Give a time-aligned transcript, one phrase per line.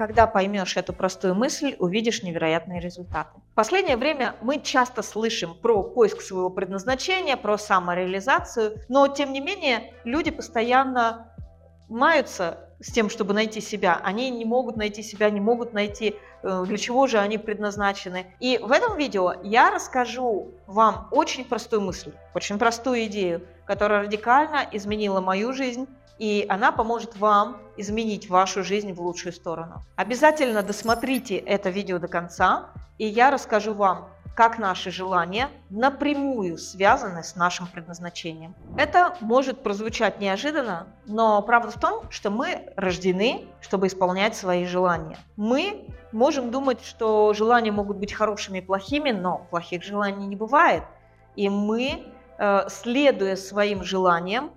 [0.00, 3.38] Когда поймешь эту простую мысль, увидишь невероятные результаты.
[3.52, 9.40] В последнее время мы часто слышим про поиск своего предназначения, про самореализацию, но тем не
[9.40, 11.34] менее люди постоянно
[11.90, 14.00] маются с тем, чтобы найти себя.
[14.02, 18.34] Они не могут найти себя, не могут найти, для чего же они предназначены.
[18.40, 24.66] И в этом видео я расскажу вам очень простую мысль, очень простую идею, которая радикально
[24.72, 25.86] изменила мою жизнь,
[26.18, 29.82] и она поможет вам изменить вашу жизнь в лучшую сторону.
[29.96, 37.22] Обязательно досмотрите это видео до конца, и я расскажу вам, как наши желания напрямую связаны
[37.22, 38.54] с нашим предназначением.
[38.78, 45.18] Это может прозвучать неожиданно, но правда в том, что мы рождены, чтобы исполнять свои желания.
[45.36, 50.84] Мы можем думать, что желания могут быть хорошими и плохими, но плохих желаний не бывает.
[51.36, 52.06] И мы,
[52.38, 54.52] э, следуя своим желаниям,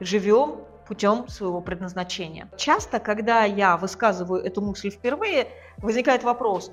[0.00, 0.56] живем
[0.88, 2.48] путем своего предназначения.
[2.56, 5.46] Часто, когда я высказываю эту мысль впервые,
[5.78, 6.72] возникает вопрос,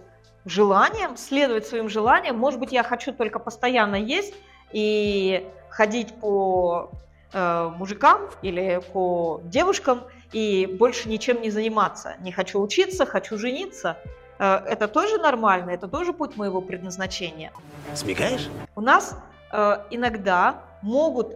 [0.49, 4.33] желанием, следовать своим желаниям, может быть, я хочу только постоянно есть
[4.72, 6.91] и ходить по
[7.33, 12.16] э, мужикам или по девушкам и больше ничем не заниматься.
[12.19, 13.97] Не хочу учиться, хочу жениться.
[14.39, 17.52] Э, это тоже нормально, это тоже путь моего предназначения.
[17.94, 18.50] Смекаешь?
[18.75, 19.16] У нас
[19.52, 21.35] э, иногда могут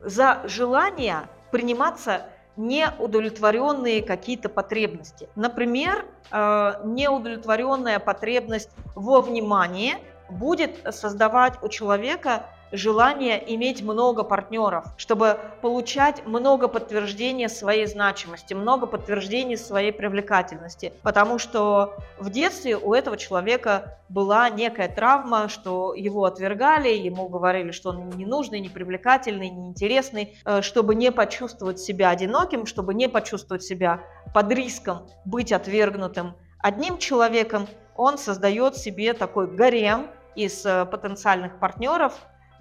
[0.00, 2.22] за желания приниматься
[2.60, 5.28] неудовлетворенные какие-то потребности.
[5.34, 9.94] Например, э, неудовлетворенная потребность во внимании
[10.28, 18.86] будет создавать у человека желание иметь много партнеров, чтобы получать много подтверждений своей значимости, много
[18.86, 20.92] подтверждений своей привлекательности.
[21.02, 27.70] Потому что в детстве у этого человека была некая травма, что его отвергали, ему говорили,
[27.70, 34.00] что он ненужный, непривлекательный, неинтересный, э, чтобы не почувствовать себя одиноким, чтобы не почувствовать себя
[34.34, 42.14] под риском быть отвергнутым одним человеком, он создает себе такой гарем из э, потенциальных партнеров,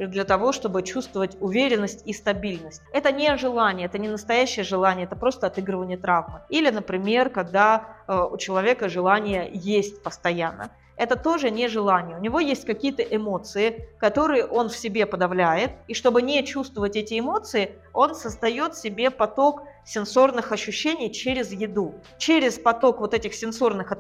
[0.07, 2.81] для того, чтобы чувствовать уверенность и стабильность.
[2.93, 6.41] Это не желание, это не настоящее желание, это просто отыгрывание травмы.
[6.49, 10.71] Или, например, когда э, у человека желание есть постоянно.
[10.95, 12.17] Это тоже не желание.
[12.17, 17.17] У него есть какие-то эмоции, которые он в себе подавляет, и чтобы не чувствовать эти
[17.17, 21.95] эмоции, он создает себе поток сенсорных ощущений через еду.
[22.17, 23.91] Через поток вот этих сенсорных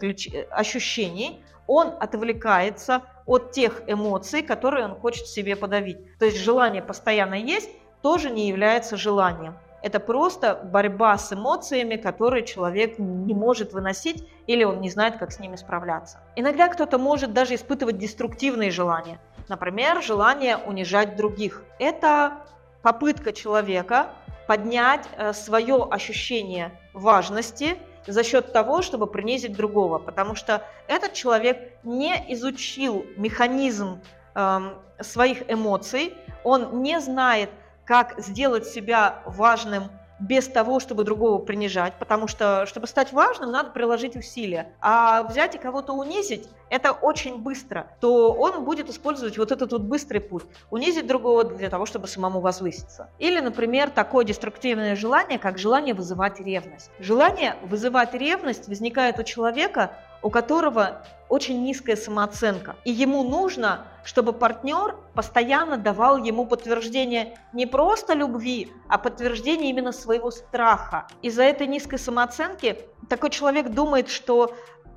[0.51, 6.17] ощущений он отвлекается от тех эмоций, которые он хочет себе подавить.
[6.17, 7.69] То есть желание постоянно есть
[8.01, 9.55] тоже не является желанием.
[9.81, 15.31] Это просто борьба с эмоциями, которые человек не может выносить или он не знает, как
[15.31, 16.19] с ними справляться.
[16.35, 19.19] Иногда кто-то может даже испытывать деструктивные желания.
[19.47, 21.63] Например, желание унижать других.
[21.79, 22.33] Это
[22.81, 24.09] попытка человека
[24.49, 27.77] поднять э, свое ощущение важности
[28.07, 34.01] за счет того, чтобы принизить другого, потому что этот человек не изучил механизм
[34.33, 34.59] э,
[35.01, 37.51] своих эмоций, он не знает,
[37.85, 43.71] как сделать себя важным без того, чтобы другого принижать, потому что, чтобы стать важным, надо
[43.71, 44.73] приложить усилия.
[44.81, 49.81] А взять и кого-то унизить, это очень быстро, то он будет использовать вот этот вот
[49.81, 53.09] быстрый путь, унизить другого для того, чтобы самому возвыситься.
[53.17, 56.91] Или, например, такое деструктивное желание, как желание вызывать ревность.
[56.99, 62.75] Желание вызывать ревность возникает у человека, у которого очень низкая самооценка.
[62.85, 69.91] И ему нужно, чтобы партнер постоянно давал ему подтверждение не просто любви, а подтверждение именно
[69.91, 71.07] своего страха.
[71.21, 74.55] Из-за этой низкой самооценки такой человек думает, что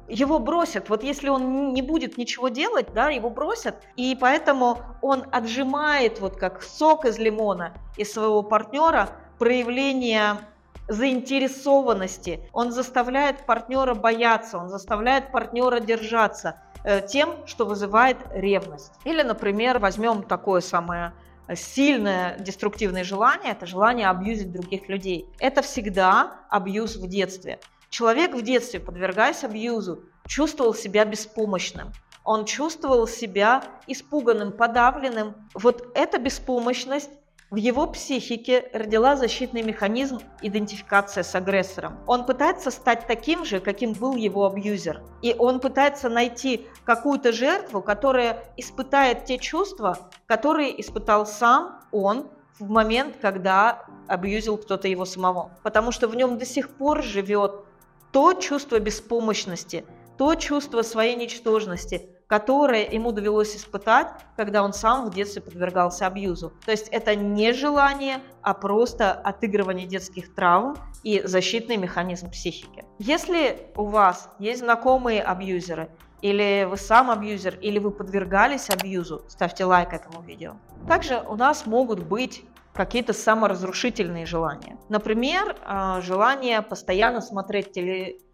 [0.08, 0.88] его бросят.
[0.88, 3.76] Вот если он не будет ничего делать, да, его бросят.
[3.96, 10.38] И поэтому он отжимает, вот как сок из лимона, из своего партнера проявление
[10.88, 12.40] заинтересованности.
[12.52, 18.92] Он заставляет партнера бояться, он заставляет партнера держаться э, тем, что вызывает ревность.
[19.04, 21.12] Или, например, возьмем такое самое
[21.54, 25.28] сильное деструктивное желание, это желание абьюзить других людей.
[25.38, 27.58] Это всегда абьюз в детстве.
[27.90, 31.92] Человек в детстве, подвергаясь абьюзу, чувствовал себя беспомощным.
[32.24, 35.34] Он чувствовал себя испуганным, подавленным.
[35.54, 37.10] Вот эта беспомощность
[37.52, 41.98] в его психике родила защитный механизм идентификация с агрессором.
[42.06, 45.02] Он пытается стать таким же, каким был его абьюзер.
[45.20, 52.70] И он пытается найти какую-то жертву, которая испытает те чувства, которые испытал сам он в
[52.70, 55.50] момент, когда абьюзил кто-то его самого.
[55.62, 57.66] Потому что в нем до сих пор живет
[58.12, 59.84] то чувство беспомощности,
[60.16, 64.08] то чувство своей ничтожности, которое ему довелось испытать,
[64.38, 66.54] когда он сам в детстве подвергался абьюзу.
[66.64, 72.86] То есть это не желание, а просто отыгрывание детских травм, и защитный механизм психики.
[72.98, 75.90] Если у вас есть знакомые абьюзеры,
[76.22, 80.54] или вы сам абьюзер, или вы подвергались абьюзу, ставьте лайк этому видео.
[80.88, 84.78] Также у нас могут быть какие-то саморазрушительные желания.
[84.88, 87.72] Например, а, желание постоянно смотреть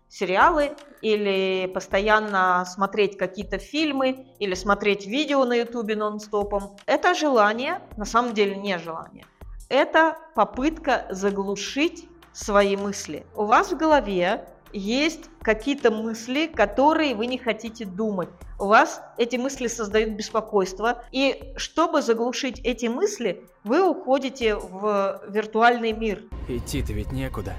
[0.09, 6.77] телесериалы или постоянно смотреть какие-то фильмы или смотреть видео на ютубе нон-стопом.
[6.87, 9.25] Это желание, на самом деле не желание.
[9.69, 13.27] Это попытка заглушить свои мысли.
[13.37, 18.29] У вас в голове есть какие-то мысли, которые вы не хотите думать.
[18.59, 21.05] У вас эти мысли создают беспокойство.
[21.11, 26.23] И чтобы заглушить эти мысли, вы уходите в виртуальный мир.
[26.49, 27.55] Идти-то ведь некуда.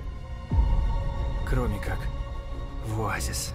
[1.48, 1.98] Кроме как
[2.90, 3.54] в оазис.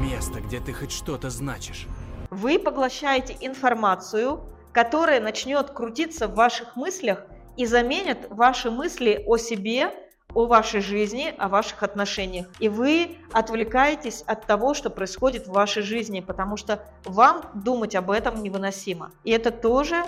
[0.00, 1.86] Место, где ты хоть что-то значишь.
[2.30, 4.40] Вы поглощаете информацию,
[4.72, 7.24] которая начнет крутиться в ваших мыслях
[7.56, 9.92] и заменят ваши мысли о себе,
[10.34, 12.46] о вашей жизни, о ваших отношениях.
[12.58, 18.10] И вы отвлекаетесь от того, что происходит в вашей жизни, потому что вам думать об
[18.10, 19.12] этом невыносимо.
[19.22, 20.04] И это тоже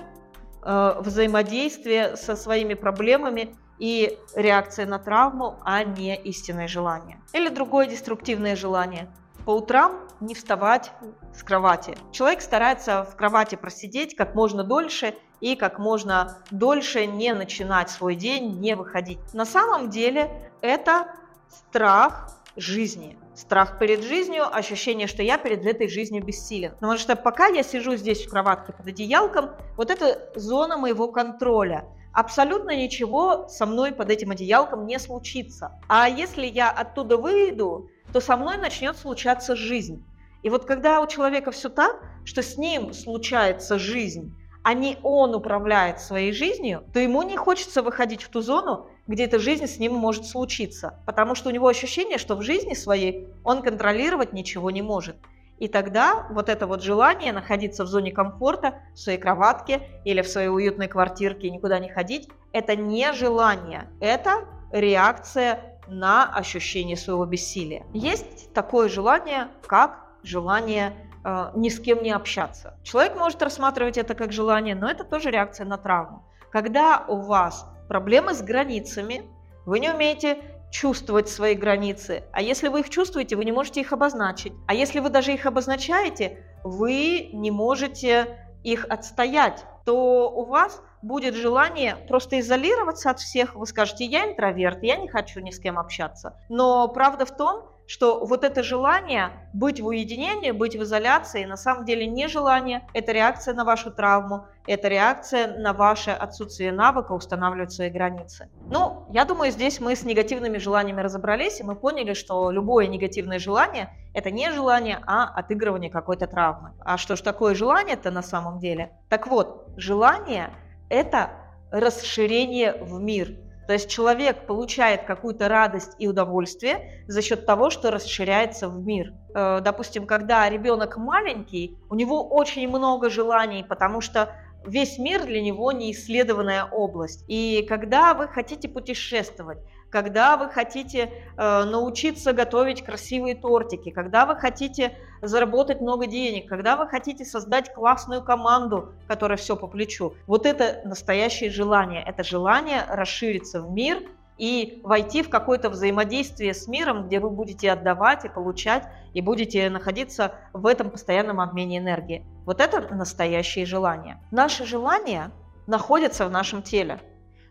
[0.66, 7.20] взаимодействие со своими проблемами и реакция на травму, а не истинное желание.
[7.32, 9.08] Или другое деструктивное желание.
[9.44, 10.90] По утрам не вставать
[11.34, 11.96] с кровати.
[12.10, 18.16] Человек старается в кровати просидеть как можно дольше и как можно дольше не начинать свой
[18.16, 19.18] день, не выходить.
[19.34, 21.14] На самом деле это
[21.48, 23.18] страх жизни.
[23.36, 26.70] Страх перед жизнью, ощущение, что я перед этой жизнью бессилен.
[26.70, 31.84] Потому что пока я сижу здесь в кроватке под одеялком, вот это зона моего контроля.
[32.14, 35.78] Абсолютно ничего со мной под этим одеялком не случится.
[35.86, 40.02] А если я оттуда выйду, то со мной начнет случаться жизнь.
[40.42, 45.34] И вот когда у человека все так, что с ним случается жизнь, а не он
[45.34, 49.78] управляет своей жизнью, то ему не хочется выходить в ту зону, где эта жизнь с
[49.78, 50.98] ним может случиться.
[51.06, 55.16] Потому что у него ощущение, что в жизни своей он контролировать ничего не может.
[55.58, 60.28] И тогда вот это вот желание находиться в зоне комфорта, в своей кроватке или в
[60.28, 67.24] своей уютной квартирке и никуда не ходить, это не желание, это реакция на ощущение своего
[67.24, 67.86] бессилия.
[67.94, 70.92] Есть такое желание, как желание
[71.26, 72.74] Э, ни с кем не общаться.
[72.84, 76.22] Человек может рассматривать это как желание, но это тоже реакция на травму.
[76.52, 79.22] Когда у вас проблемы с границами,
[79.64, 80.38] вы не умеете
[80.70, 82.24] чувствовать свои границы.
[82.32, 84.52] А если вы их чувствуете, вы не можете их обозначить.
[84.66, 91.34] А если вы даже их обозначаете, вы не можете их отстоять, то у вас будет
[91.34, 93.54] желание просто изолироваться от всех.
[93.54, 96.40] Вы скажете, я интроверт, я не хочу ни с кем общаться.
[96.48, 101.56] Но правда в том, что вот это желание быть в уединении, быть в изоляции, на
[101.56, 107.12] самом деле не желание, это реакция на вашу травму, это реакция на ваше отсутствие навыка
[107.12, 108.50] устанавливать свои границы.
[108.68, 113.38] Ну, я думаю, здесь мы с негативными желаниями разобрались, и мы поняли, что любое негативное
[113.38, 116.72] желание– это не желание, а отыгрывание какой-то травмы.
[116.80, 118.92] А что ж такое желание-то на самом деле?
[119.08, 120.50] Так вот, желание–
[120.88, 121.30] это
[121.70, 127.90] расширение в мир– то есть человек получает какую-то радость и удовольствие за счет того, что
[127.90, 129.12] расширяется в мир.
[129.34, 134.32] Э, допустим, когда ребенок маленький, у него очень много желаний, потому что
[134.64, 137.24] весь мир для него неисследованная область.
[137.28, 139.58] И когда вы хотите путешествовать,
[139.90, 146.76] когда вы хотите э, научиться готовить красивые тортики, когда вы хотите заработать много денег, когда
[146.76, 150.14] вы хотите создать классную команду, которая все по плечу.
[150.26, 152.02] Вот это настоящее желание.
[152.02, 154.02] Это желание расшириться в мир
[154.38, 159.70] и войти в какое-то взаимодействие с миром, где вы будете отдавать и получать, и будете
[159.70, 162.26] находиться в этом постоянном обмене энергии.
[162.44, 164.20] Вот это настоящее желание.
[164.30, 165.30] Наши желания
[165.66, 167.00] находятся в нашем теле.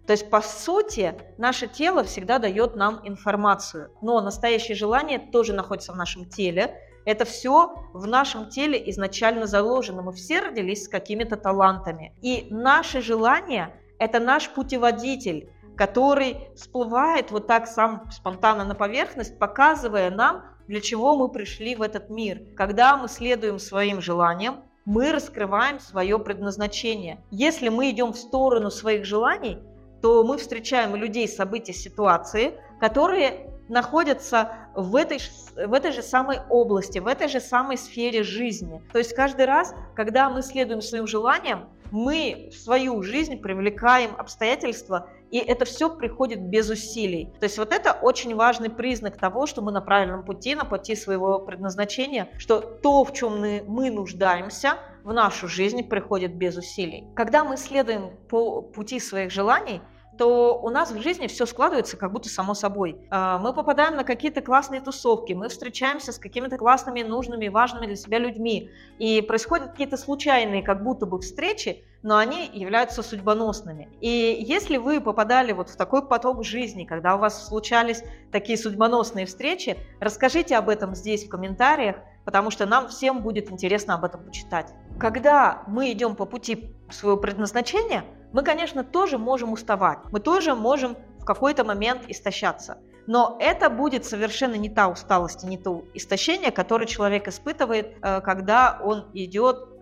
[0.06, 3.92] То есть, по сути, наше тело всегда дает нам информацию.
[4.02, 6.80] Но настоящее желание тоже находится в нашем теле.
[7.06, 10.04] Это все в нашем теле изначально заложено.
[10.04, 12.14] Мы все родились с какими-то талантами.
[12.22, 20.12] И наше желание– это наш путеводитель, который всплывает вот так сам спонтанно на поверхность, показывая
[20.12, 22.42] нам, для чего мы пришли в этот мир.
[22.56, 27.24] Когда мы следуем своим желаниям, мы раскрываем свое предназначение.
[27.32, 29.58] Если мы идем в сторону своих желаний–
[30.02, 35.20] то мы встречаем людей, события, ситуации, которые находятся в этой,
[35.56, 38.84] в этой же самой области, в этой же самой сфере жизни.
[38.92, 45.10] То есть каждый раз, когда мы следуем своим желаниям, мы в свою жизнь привлекаем обстоятельства,
[45.32, 47.34] и это все приходит без усилий.
[47.40, 50.96] То есть вот это очень важный признак того, что мы на правильном пути, на пути
[50.96, 57.06] своего предназначения, что то, в чем мы, нуждаемся, в нашу жизнь приходит без усилий.
[57.16, 59.82] Когда мы следуем по пути своих желаний,
[60.18, 62.98] то у нас в жизни все складывается как будто само собой.
[63.10, 67.96] А, мы попадаем на какие-то классные тусовки, мы встречаемся с какими-то классными, нужными, важными для
[67.96, 68.70] себя людьми,
[69.00, 73.90] и происходят какие-то случайные как будто бы встречи, но они являются судьбоносными.
[74.00, 79.26] И если вы попадали вот в такой поток жизни, когда у вас случались такие судьбоносные
[79.26, 84.24] встречи, расскажите об этом здесь в комментариях, потому что нам всем будет интересно об этом
[84.24, 84.72] почитать.
[85.00, 90.96] Когда мы идем по пути своего предназначения, мы, конечно, тоже можем уставать, мы тоже можем
[91.20, 92.78] в какой-то момент истощаться.
[93.08, 98.22] Но это будет совершенно не та усталость и не то истощение, которое человек испытывает, э,
[98.22, 99.80] когда он идет э,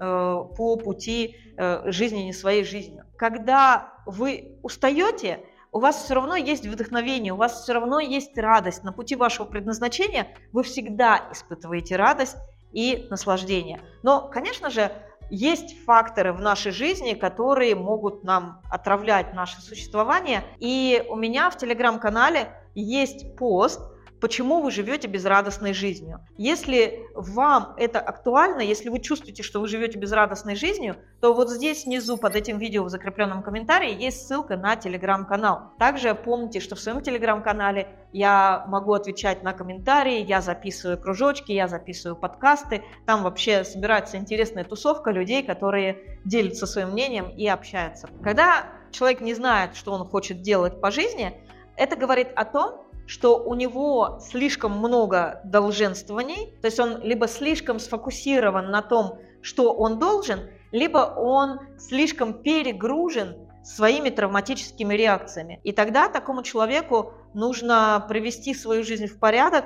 [0.58, 3.06] по пути э, жизни не своей жизнью.
[3.18, 5.40] Когда вы устаете,
[5.72, 8.84] у вас все равно есть вдохновение, у вас все равно есть радость.
[8.84, 12.38] На пути вашего предназначения вы всегда испытываете радость
[12.74, 13.82] и наслаждение.
[14.04, 14.92] Но, конечно же,
[15.34, 20.44] есть факторы в нашей жизни, которые могут нам отравлять наше существование.
[20.60, 23.82] И у меня в телеграм-канале есть пост,
[24.24, 26.22] почему вы живете безрадостной жизнью.
[26.38, 31.84] Если вам это актуально, если вы чувствуете, что вы живете безрадостной жизнью, то вот здесь
[31.84, 35.74] внизу под этим видео в закрепленном комментарии есть ссылка на телеграм-канал.
[35.78, 41.68] Также помните, что в своем телеграм-канале я могу отвечать на комментарии, я записываю кружочки, я
[41.68, 42.82] записываю подкасты.
[43.06, 48.08] Там вообще собирается интересная тусовка людей, которые делятся своим мнением и общаются.
[48.24, 51.38] Когда человек не знает, что он хочет делать по жизни,
[51.76, 57.80] это говорит о том, что у него слишком много долженствований, то есть он либо слишком
[57.80, 65.60] сфокусирован на том, что он должен, либо он слишком перегружен своими травматическими реакциями.
[65.64, 69.66] И тогда такому человеку нужно привести свою жизнь в порядок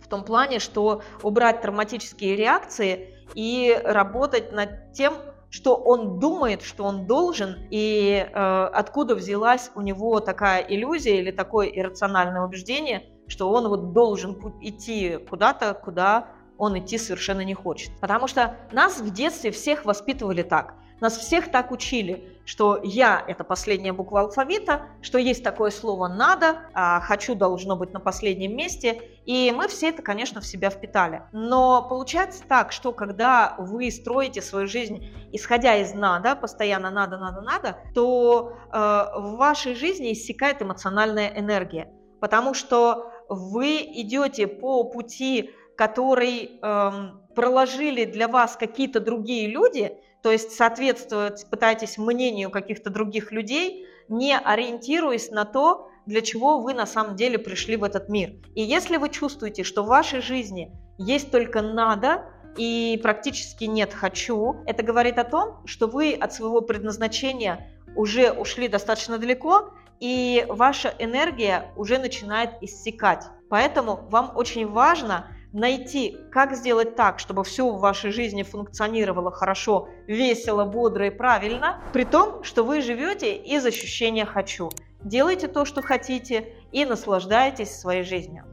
[0.00, 5.14] в том плане, что убрать травматические реакции и работать над тем,
[5.52, 11.30] что он думает, что он должен, и э, откуда взялась у него такая иллюзия или
[11.30, 17.90] такое иррациональное убеждение, что он вот должен идти куда-то, куда он идти совершенно не хочет.
[18.00, 20.74] Потому что нас в детстве всех воспитывали так.
[21.02, 26.60] Нас всех так учили, что я– это последняя буква алфавита, что есть такое слово «надо»,
[26.74, 31.24] а «хочу» должно быть на последнем месте, и мы все это, конечно, в себя впитали.
[31.32, 37.40] Но получается так, что когда вы строите свою жизнь, исходя из «надо», постоянно «надо», «надо»,
[37.40, 45.50] «надо», то э, в вашей жизни иссякает эмоциональная энергия, потому что вы идете по пути,
[45.76, 53.32] который эм, проложили для вас какие-то другие люди– то есть соответствовать пытаетесь мнению каких-то других
[53.32, 58.34] людей, не ориентируясь на то, для чего вы на самом деле пришли в этот мир.
[58.54, 62.24] И если вы чувствуете, что в вашей жизни есть только надо
[62.56, 68.68] и практически нет хочу, это говорит о том, что вы от своего предназначения уже ушли
[68.68, 73.24] достаточно далеко, и ваша энергия уже начинает иссякать.
[73.48, 79.88] Поэтому вам очень важно найти, как сделать так, чтобы все в вашей жизни функционировало хорошо,
[80.06, 84.70] весело, бодро и правильно, при том, что вы живете из ощущения «хочу».
[85.04, 88.44] Делайте то, что хотите, и наслаждайтесь своей жизнью.